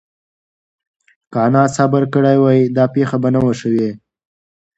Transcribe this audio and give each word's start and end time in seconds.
که 1.31 1.39
انا 1.45 1.63
صبر 1.75 2.03
کړی 2.13 2.37
وای، 2.39 2.59
دا 2.77 2.85
پېښه 2.95 3.17
به 3.21 3.29
نه 3.35 3.39
وه 3.43 3.53
شوې. 3.61 3.89